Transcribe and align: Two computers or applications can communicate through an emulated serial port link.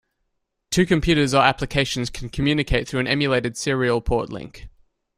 Two 0.71 0.87
computers 0.87 1.31
or 1.35 1.43
applications 1.43 2.09
can 2.09 2.27
communicate 2.29 2.87
through 2.87 3.01
an 3.01 3.07
emulated 3.07 3.55
serial 3.55 4.01
port 4.01 4.31
link. 4.31 4.67